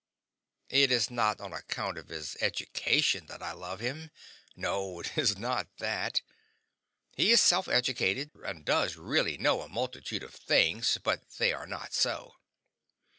It 0.71 0.91
is 0.91 1.11
not 1.11 1.39
on 1.39 1.53
account 1.53 1.99
of 1.99 2.07
his 2.07 2.35
education 2.41 3.27
that 3.27 3.43
I 3.43 3.51
love 3.51 3.81
him 3.81 4.09
no, 4.55 4.99
it 5.01 5.15
is 5.15 5.37
not 5.37 5.67
that. 5.77 6.23
He 7.15 7.29
is 7.29 7.39
self 7.39 7.67
educated, 7.67 8.31
and 8.43 8.65
does 8.65 8.95
really 8.95 9.37
know 9.37 9.61
a 9.61 9.69
multitude 9.69 10.23
of 10.23 10.33
things, 10.33 10.97
but 11.03 11.29
they 11.37 11.53
are 11.53 11.67
not 11.67 11.93
so. 11.93 12.33